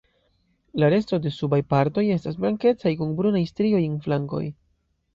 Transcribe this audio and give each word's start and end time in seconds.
La 0.83 0.89
resto 0.93 1.19
de 1.25 1.33
subaj 1.35 1.59
partoj 1.75 2.05
estas 2.15 2.41
blankecaj 2.41 2.97
kun 3.03 3.15
brunaj 3.23 3.47
strioj 3.55 3.87
en 3.93 4.03
flankoj. 4.09 4.45